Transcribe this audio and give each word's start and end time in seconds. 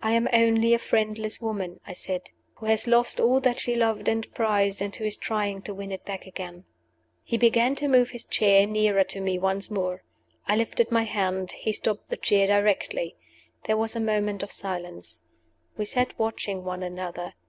"I 0.00 0.12
am 0.12 0.28
only 0.32 0.74
a 0.74 0.78
friendless 0.78 1.40
woman," 1.40 1.80
I 1.84 1.92
said, 1.92 2.30
"who 2.54 2.66
has 2.66 2.86
lost 2.86 3.18
all 3.18 3.40
that 3.40 3.58
she 3.58 3.74
loved 3.74 4.06
and 4.08 4.32
prized, 4.32 4.80
and 4.80 4.94
who 4.94 5.04
is 5.04 5.16
trying 5.16 5.60
to 5.62 5.74
win 5.74 5.90
it 5.90 6.04
back 6.04 6.24
again." 6.24 6.66
He 7.24 7.36
began 7.36 7.74
to 7.74 7.88
move 7.88 8.10
his 8.10 8.24
chair 8.24 8.64
nearer 8.64 9.02
to 9.02 9.20
me 9.20 9.40
once 9.40 9.68
more. 9.68 10.04
I 10.46 10.54
lifted 10.54 10.92
my 10.92 11.02
hand. 11.02 11.50
He 11.50 11.72
stopped 11.72 12.10
the 12.10 12.16
chair 12.16 12.46
directly. 12.46 13.16
There 13.64 13.76
was 13.76 13.96
a 13.96 14.00
moment 14.00 14.44
of 14.44 14.52
silence. 14.52 15.22
We 15.76 15.84
sat 15.84 16.16
watching 16.16 16.62
one 16.62 16.84
another. 16.84 17.34